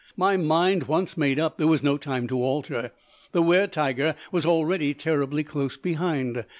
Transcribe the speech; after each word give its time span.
My 0.17 0.35
mind 0.35 0.85
once 0.85 1.15
made 1.15 1.39
up, 1.39 1.59
there 1.59 1.67
was 1.67 1.83
no 1.83 1.95
time 1.95 2.27
to 2.29 2.41
alter. 2.41 2.89
The 3.33 3.43
wer 3.43 3.67
tiger 3.67 4.15
was 4.31 4.47
already 4.47 4.95
terribly 4.95 5.43
close 5.43 5.77
behind. 5.77 6.43